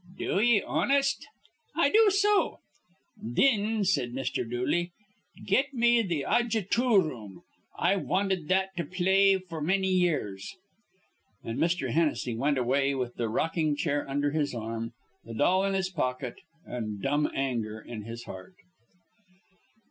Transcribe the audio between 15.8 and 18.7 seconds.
pocket, and dumb anger in his heart.